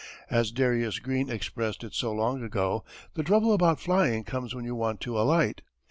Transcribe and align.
As 0.31 0.49
Darius 0.51 0.97
Green 0.97 1.29
expressed 1.29 1.83
it 1.83 1.93
so 1.93 2.11
long 2.11 2.41
ago, 2.41 2.83
the 3.13 3.21
trouble 3.21 3.53
about 3.53 3.79
flying 3.79 4.23
comes 4.23 4.55
when 4.55 4.65
you 4.65 4.73
want 4.73 4.99
to 5.01 5.15
alight. 5.15 5.61